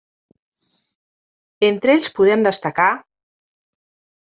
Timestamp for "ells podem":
1.97-2.49